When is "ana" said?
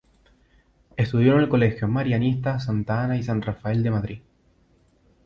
3.03-3.17